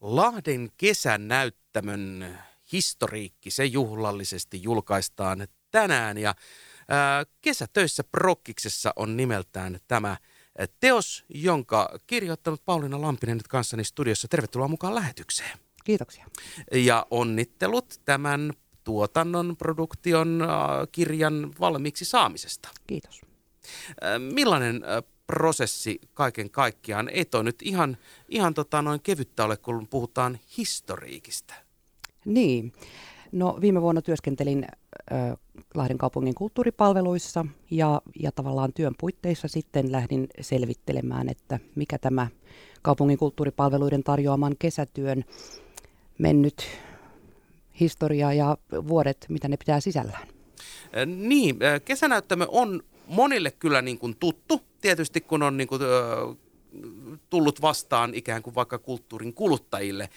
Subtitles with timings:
[0.00, 2.38] Lahden kesänäyttämön
[2.72, 6.34] historiikki, se juhlallisesti julkaistaan tänään ja
[6.88, 10.16] ää, Kesätöissä Prokkiksessa on nimeltään tämä
[10.80, 14.28] teos, jonka kirjoittanut Pauliina Lampinen nyt kanssani studiossa.
[14.28, 15.58] Tervetuloa mukaan lähetykseen.
[15.84, 16.26] Kiitoksia.
[16.72, 18.52] Ja onnittelut tämän
[18.84, 20.42] tuotannon, produktion,
[20.92, 22.68] kirjan valmiiksi saamisesta.
[22.86, 23.20] Kiitos.
[24.34, 24.82] Millainen
[25.32, 27.08] prosessi kaiken kaikkiaan?
[27.08, 27.96] Ei toi nyt ihan,
[28.28, 31.54] ihan tota noin kevyttä ole, kun puhutaan historiikista.
[32.24, 32.72] Niin.
[33.32, 34.66] No viime vuonna työskentelin
[35.12, 35.36] äh,
[35.74, 42.26] Lahden kaupungin kulttuuripalveluissa ja, ja tavallaan työn puitteissa sitten lähdin selvittelemään, että mikä tämä
[42.82, 45.24] kaupungin kulttuuripalveluiden tarjoaman kesätyön
[46.18, 46.66] mennyt
[47.80, 48.56] historia ja
[48.88, 50.28] vuodet, mitä ne pitää sisällään.
[51.06, 55.80] Niin, kesänäyttämö on monille kyllä niin kuin tuttu, tietysti kun on niin kuin,
[57.30, 60.08] tullut vastaan ikään kuin vaikka kulttuurin kuluttajille,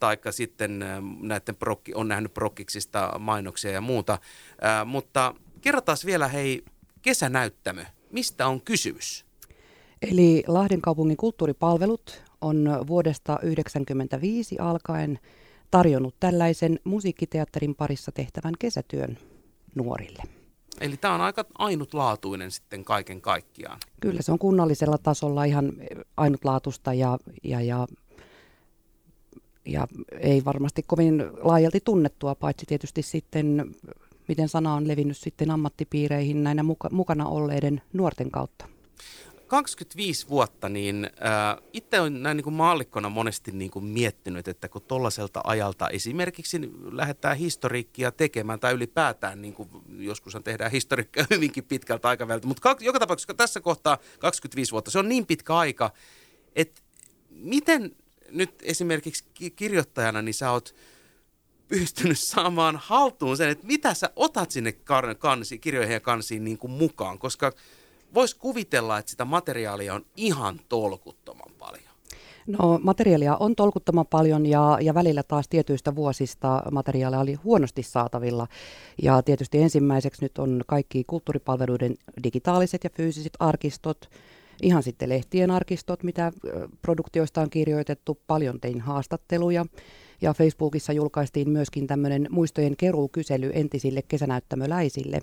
[0.00, 0.84] taikka sitten
[1.20, 4.18] näiden prokki, on nähnyt prokkiksista mainoksia ja muuta.
[4.60, 6.64] Ää, mutta kerrotaan vielä hei,
[7.02, 9.24] kesänäyttämö, mistä on kysymys?
[10.02, 15.18] Eli Lahden kaupungin kulttuuripalvelut on vuodesta 1995 alkaen
[15.70, 19.18] tarjonnut tällaisen musiikkiteatterin parissa tehtävän kesätyön
[19.74, 20.41] nuorille.
[20.80, 23.78] Eli tämä on aika ainutlaatuinen sitten kaiken kaikkiaan.
[24.00, 25.72] Kyllä se on kunnallisella tasolla ihan
[26.16, 27.86] ainutlaatuista ja, ja, ja,
[29.66, 29.86] ja
[30.20, 33.74] ei varmasti kovin laajalti tunnettua, paitsi tietysti sitten,
[34.28, 38.68] miten sana on levinnyt sitten ammattipiireihin näinä muka, mukana olleiden nuorten kautta.
[39.52, 44.68] 25 vuotta, niin äh, itse olen näin niin kuin maallikkona monesti niin kuin miettinyt, että
[44.68, 46.60] kun tuollaiselta ajalta esimerkiksi
[46.92, 52.98] lähdetään historiikkia tekemään tai ylipäätään, niin kuin joskushan tehdään historiikkia hyvinkin pitkältä aikaväliltä, mutta joka
[52.98, 55.90] tapauksessa tässä kohtaa 25 vuotta, se on niin pitkä aika,
[56.56, 56.80] että
[57.30, 57.96] miten
[58.30, 59.24] nyt esimerkiksi
[59.56, 60.74] kirjoittajana, niin sä oot
[61.68, 64.72] pystynyt saamaan haltuun sen, että mitä sä otat sinne
[65.18, 67.52] kansi, kirjoihin ja kansiin niin kuin mukaan, koska–
[68.14, 71.92] voisi kuvitella, että sitä materiaalia on ihan tolkuttoman paljon.
[72.46, 78.46] No materiaalia on tolkuttoman paljon ja, ja välillä taas tietyistä vuosista materiaalia oli huonosti saatavilla.
[79.02, 84.10] Ja tietysti ensimmäiseksi nyt on kaikki kulttuuripalveluiden digitaaliset ja fyysiset arkistot,
[84.62, 86.32] ihan sitten lehtien arkistot, mitä
[86.82, 88.18] produktioista on kirjoitettu.
[88.26, 89.66] Paljon tein haastatteluja
[90.20, 95.20] ja Facebookissa julkaistiin myöskin tämmöinen muistojen keruukysely entisille kesänäyttämöläisille.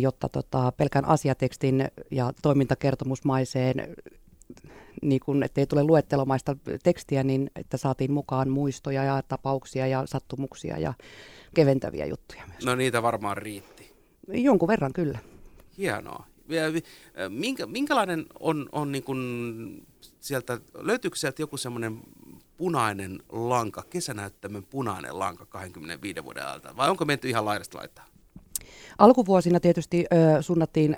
[0.00, 3.94] Jotta tota, pelkän asiatekstin ja toimintakertomusmaiseen
[5.02, 10.78] niin kun, ettei tule luettelomaista tekstiä, niin että saatiin mukaan muistoja ja tapauksia ja sattumuksia
[10.78, 10.94] ja
[11.54, 12.64] keventäviä juttuja myös.
[12.64, 13.92] No niitä varmaan riitti.
[14.28, 15.18] Jonkun verran kyllä.
[15.78, 16.26] Hienoa.
[17.28, 19.86] Minkä, minkälainen on, on niin kun
[20.20, 22.00] sieltä, löytyykö sieltä joku semmoinen
[22.56, 28.06] punainen lanka, kesänäyttämön punainen lanka 25 vuoden ajalta, vai onko menty ihan laidasta laittaa?
[28.98, 30.96] Alkuvuosina tietysti ö, suunnattiin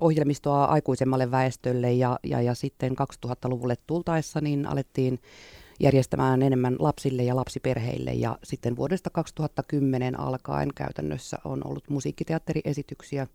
[0.00, 5.18] ohjelmistoa aikuisemmalle väestölle ja, ja, ja sitten 2000-luvulle tultaessa niin alettiin
[5.80, 13.26] järjestämään enemmän lapsille ja lapsiperheille ja sitten vuodesta 2010 alkaen käytännössä on ollut musiikkiteatteriesityksiä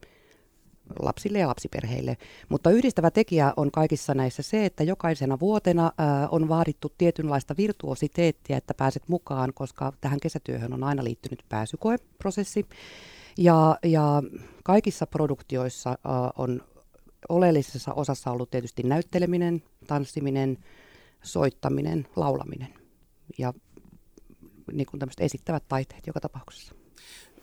[0.99, 2.17] lapsille ja lapsiperheille.
[2.49, 5.91] Mutta yhdistävä tekijä on kaikissa näissä se, että jokaisena vuotena
[6.31, 12.65] on vaadittu tietynlaista virtuositeettia, että pääset mukaan, koska tähän kesätyöhön on aina liittynyt pääsykoeprosessi.
[13.37, 14.23] Ja, ja
[14.63, 15.97] kaikissa produktioissa äh,
[16.37, 16.61] on
[17.29, 20.57] oleellisessa osassa ollut tietysti näytteleminen, tanssiminen,
[21.23, 22.73] soittaminen, laulaminen
[23.37, 23.53] ja
[24.71, 26.75] niin kuin tämmöiset esittävät taiteet joka tapauksessa.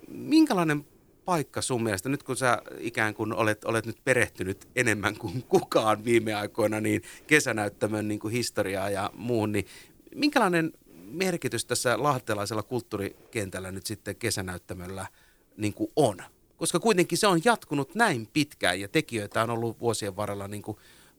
[0.09, 0.87] Minkälainen
[1.25, 6.05] paikka sun mielestä, nyt kun sä ikään kuin olet, olet nyt perehtynyt enemmän kuin kukaan
[6.05, 9.67] viime aikoina, niin kesänäyttämön niin kuin historiaa ja muun, niin
[10.15, 10.73] minkälainen
[11.05, 15.07] merkitys tässä lahtelaisella kulttuurikentällä nyt sitten kesänäyttämöllä–
[15.57, 16.17] niin kuin on.
[16.57, 20.77] Koska kuitenkin se on jatkunut näin pitkään ja tekijöitä on ollut vuosien varrella niin kuin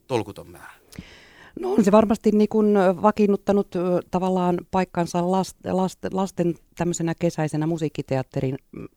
[0.08, 0.74] tolkuton määrä.
[1.60, 3.76] No on se varmasti niin kuin vakiinnuttanut
[4.12, 8.88] tavallaan paikkansa last, last, lasten tämmöisenä kesäisenä musiikkiteatterin mm,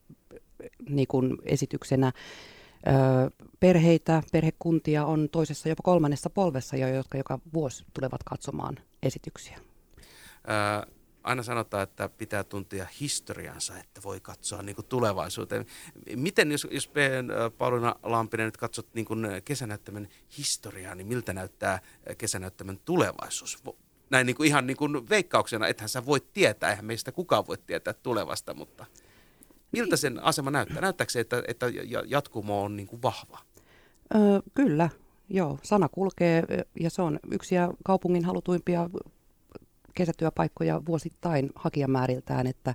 [0.89, 2.13] niin kuin esityksenä.
[3.61, 9.59] perheitä, perhekuntia on toisessa jopa kolmannessa polvessa jo, jotka joka vuosi tulevat katsomaan esityksiä
[11.25, 15.67] aina sanotaan, että pitää tuntia historiansa, että voi katsoa niin kuin tulevaisuuteen.
[16.17, 16.91] Miten, jos, jos
[17.59, 21.81] Paulina Lampinen nyt katsot niin kuin kesänäyttämön historiaa, niin miltä näyttää
[22.19, 23.63] kesänäyttämön tulevaisuus?
[24.11, 27.59] Näin niin kuin ihan niin kuin veikkauksena, ethän sä voi tietää, eihän meistä kukaan voi
[27.59, 28.87] tietää tulevasta, mutta
[29.73, 30.81] miltä sen asema näyttää?
[30.81, 31.67] Näyttääkö se, että, että
[32.07, 33.39] jatkumo on niin kuin vahva?
[34.15, 34.21] Öö,
[34.55, 34.91] kyllä,
[35.29, 35.59] joo.
[35.63, 36.43] Sana kulkee
[36.81, 37.55] ja se on yksi
[37.85, 38.91] kaupungin halutuimpia
[39.95, 42.75] kesätyöpaikkoja vuosittain hakijamääriltään, että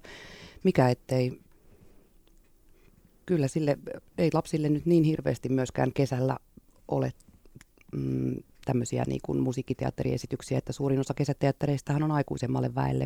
[0.64, 1.40] mikä ettei
[3.26, 3.78] kyllä sille,
[4.18, 6.38] ei lapsille nyt niin hirveästi myöskään kesällä
[6.88, 7.14] ole
[7.96, 8.36] mm,
[8.66, 13.06] tämmöisiä niin kuin musiikkiteatteriesityksiä, että suurin osa kesäteattereistahan on aikuisemmalle väelle.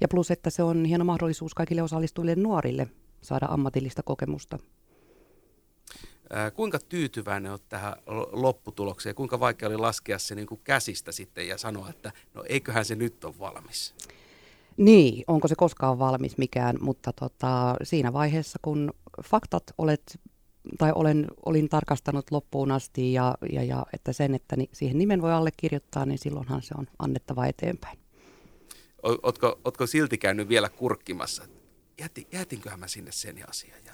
[0.00, 2.88] Ja plus, että se on hieno mahdollisuus kaikille osallistujille nuorille
[3.20, 4.58] saada ammatillista kokemusta.
[6.30, 7.94] Ää, kuinka tyytyväinen olet tähän
[8.32, 9.14] lopputulokseen?
[9.14, 12.94] Kuinka vaikea oli laskea se niin kuin käsistä sitten ja sanoa, että no eiköhän se
[12.94, 13.94] nyt ole valmis?
[14.76, 18.92] Niin, onko se koskaan valmis mikään, mutta tota, siinä vaiheessa, kun
[19.24, 20.20] faktat olet
[20.78, 25.22] tai olen, olin tarkastanut loppuun asti ja, ja, ja että sen, että ni, siihen nimen
[25.22, 27.98] voi allekirjoittaa, niin silloinhan se on annettava eteenpäin.
[29.02, 31.44] Ootko, ootko silti käynyt vielä kurkkimassa?
[32.00, 33.92] Jäti, jätinköhän mä sinne sen asian ja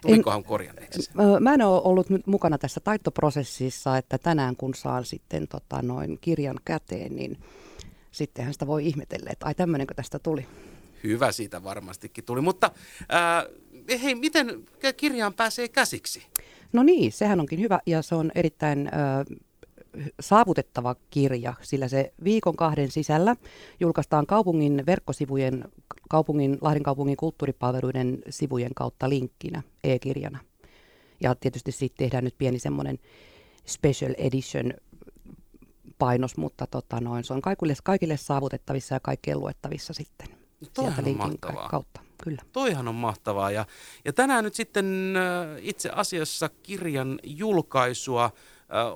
[0.00, 1.10] tulikohan korjanneeksi?
[1.40, 6.18] Mä en ole ollut nyt mukana tässä taittoprosessissa, että tänään kun saan sitten tota, noin
[6.20, 7.38] kirjan käteen, niin
[8.10, 10.46] sittenhän sitä voi ihmetellä, että ai tämmöinenkö tästä tuli.
[11.04, 12.70] Hyvä siitä varmastikin tuli, mutta
[13.08, 13.46] ää,
[14.02, 14.64] hei, miten
[14.96, 16.22] kirjaan pääsee käsiksi?
[16.72, 19.36] No niin, sehän onkin hyvä ja se on erittäin ö,
[20.20, 23.36] saavutettava kirja, sillä se viikon kahden sisällä
[23.80, 25.64] julkaistaan kaupungin verkkosivujen,
[26.08, 30.38] kaupungin, Lahden kaupungin kulttuuripalveluiden sivujen kautta linkkinä e-kirjana.
[31.20, 32.98] Ja tietysti siitä tehdään nyt pieni semmoinen
[33.66, 34.72] special edition
[35.98, 40.28] painos, mutta tota noin, se on kaikille, kaikille saavutettavissa ja kaikkeen luettavissa sitten
[40.60, 41.68] no sieltä linkin mahtavaa.
[41.68, 42.00] kautta.
[42.24, 42.42] Kyllä.
[42.52, 43.50] Toihan on mahtavaa.
[43.50, 43.66] Ja,
[44.04, 45.14] ja tänään nyt sitten
[45.60, 48.30] itse asiassa kirjan julkaisua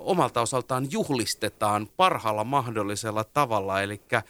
[0.00, 3.82] omalta osaltaan juhlistetaan parhaalla mahdollisella tavalla.
[3.82, 4.22] Eli äh,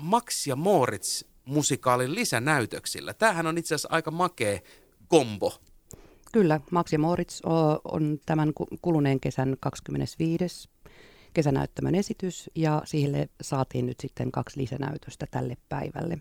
[0.00, 3.14] Max ja Moritz musikaalin lisänäytöksillä.
[3.14, 4.58] Tämähän on itse asiassa aika makea
[5.08, 5.54] kombo.
[6.32, 7.40] Kyllä, Max ja Moritz
[7.84, 8.52] on tämän
[8.82, 10.68] kuluneen kesän 25
[11.34, 16.18] kesänäyttämön esitys ja siihen saatiin nyt sitten kaksi lisänäytöstä tälle päivälle.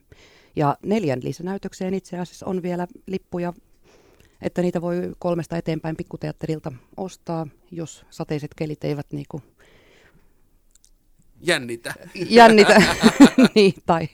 [0.56, 3.54] Ja neljän lisänäytökseen itse asiassa on vielä lippuja,
[4.42, 9.44] että niitä voi kolmesta eteenpäin pikkuteatterilta ostaa, jos sateiset kelit eivät niin kuin
[11.42, 11.94] Jännitä.
[12.30, 12.82] Jännitä,
[13.56, 14.08] niin, tai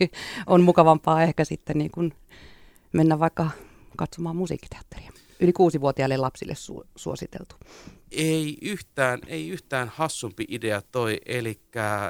[0.48, 2.14] on mukavampaa ehkä sitten niin kuin
[2.94, 3.50] mennä vaikka
[3.98, 5.12] katsomaan musiikkiteatteria.
[5.40, 7.56] Yli kuusivuotiaille lapsille su- suositeltu.
[8.12, 11.18] Ei yhtään, ei yhtään hassumpi idea toi,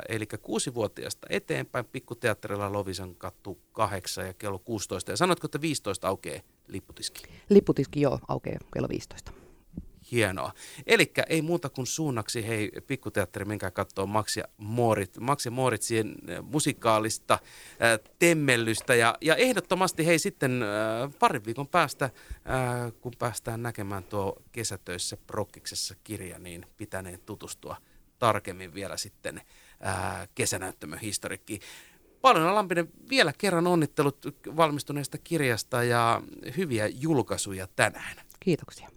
[0.10, 5.12] eli kuusivuotiaasta eteenpäin pikkuteatterilla Lovisan kattu 8 ja kello 16.
[5.12, 6.42] Ja sanotko, että 15 aukeaa
[6.72, 7.24] lipputiski?
[7.50, 9.32] Lipputiski joo, aukeaa kello 15.
[10.12, 10.54] Hienoa.
[10.88, 16.16] Eli ei muuta kuin suunnaksi, hei, pikkuteatteri, menkää katsoa Max ja, Morit, Max ja Moritsien
[16.30, 18.96] äh, musikaalista äh, temmellystä.
[18.96, 22.12] Ja, ja ehdottomasti, hei, sitten äh, parin viikon päästä, äh,
[23.02, 27.76] kun päästään näkemään tuo kesätöissä Prokkiksessa kirja, niin pitäneen tutustua
[28.22, 29.42] tarkemmin vielä sitten
[29.86, 31.62] äh, kesänäyttämön historiikkiin.
[32.22, 34.18] Paljon Lampinen, vielä kerran onnittelut
[34.56, 36.22] valmistuneesta kirjasta ja
[36.58, 38.18] hyviä julkaisuja tänään.
[38.40, 38.90] Kiitoksia.